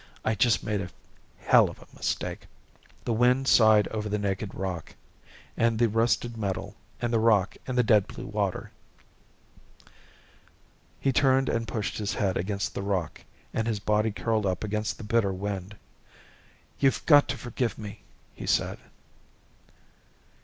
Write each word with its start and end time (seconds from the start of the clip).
I 0.25 0.33
just 0.33 0.63
made 0.63 0.81
a 0.81 0.89
helluva 1.45 1.85
mistake" 1.95 2.47
The 3.05 3.13
wind 3.13 3.47
sighed 3.47 3.87
over 3.89 4.09
the 4.09 4.17
naked 4.17 4.55
rock 4.55 4.95
and 5.55 5.77
the 5.77 5.87
rusted 5.87 6.37
metal 6.37 6.75
and 6.99 7.13
the 7.13 7.19
rock 7.19 7.55
and 7.67 7.77
the 7.77 7.83
dead 7.83 8.07
blue 8.07 8.25
water. 8.25 8.71
He 10.99 11.11
turned 11.13 11.49
and 11.49 11.67
pushed 11.67 11.99
his 11.99 12.15
head 12.15 12.35
against 12.35 12.73
the 12.73 12.81
rock, 12.81 13.21
and 13.53 13.67
his 13.67 13.79
body 13.79 14.09
curled 14.09 14.47
up 14.47 14.63
against 14.63 14.97
the 14.97 15.03
bitter 15.03 15.33
wind. 15.33 15.77
"You've 16.79 17.05
got 17.05 17.27
to 17.27 17.37
forgive 17.37 17.77
me," 17.77 18.01
he 18.33 18.47
said. 18.47 18.79